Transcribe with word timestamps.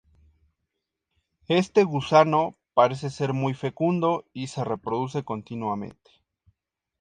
Este 1.47 1.83
gusano 1.83 2.55
parece 2.73 3.11
ser 3.11 3.33
muy 3.33 3.53
fecundo 3.53 4.25
y 4.33 4.47
se 4.47 4.63
reproduce 4.63 5.23
continuamente. 5.23 6.09